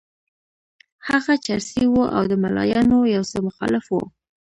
هغه 1.07 1.33
چرسي 1.45 1.83
وو 1.89 2.03
او 2.17 2.23
د 2.31 2.33
ملایانو 2.43 2.99
یو 3.15 3.23
څه 3.31 3.37
مخالف 3.47 3.85
وو. 3.93 4.03